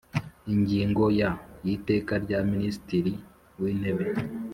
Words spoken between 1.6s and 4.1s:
y Iteka rya Minisitiri wintebe